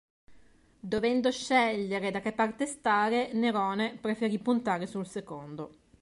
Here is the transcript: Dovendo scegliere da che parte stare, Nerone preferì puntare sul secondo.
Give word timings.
Dovendo 0.79 1.29
scegliere 1.29 2.09
da 2.09 2.21
che 2.21 2.31
parte 2.31 2.65
stare, 2.65 3.33
Nerone 3.33 3.99
preferì 4.01 4.39
puntare 4.39 4.87
sul 4.87 5.05
secondo. 5.05 5.69